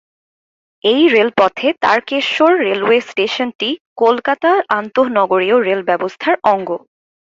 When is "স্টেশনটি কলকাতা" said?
3.09-4.49